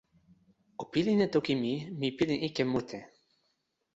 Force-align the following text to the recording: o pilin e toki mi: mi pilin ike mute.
o 0.81 0.83
pilin 0.91 1.19
e 1.25 1.27
toki 1.33 1.53
mi: 1.61 1.73
mi 1.99 2.07
pilin 2.17 2.39
ike 2.47 2.63
mute. 2.71 2.99